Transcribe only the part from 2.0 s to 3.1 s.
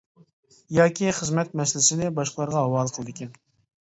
باشقىلارغا ھاۋالە